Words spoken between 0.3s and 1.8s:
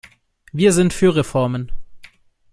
Wir sind für Reformen.